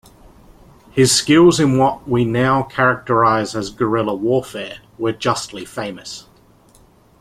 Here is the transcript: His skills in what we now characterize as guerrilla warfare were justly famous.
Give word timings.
His 0.89 1.11
skills 1.11 1.59
in 1.59 1.77
what 1.77 2.07
we 2.09 2.25
now 2.25 2.63
characterize 2.63 3.55
as 3.55 3.69
guerrilla 3.69 4.15
warfare 4.15 4.79
were 4.97 5.11
justly 5.13 5.63
famous. 5.63 6.25